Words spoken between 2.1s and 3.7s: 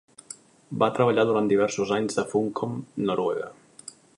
a Funcom, Noruega.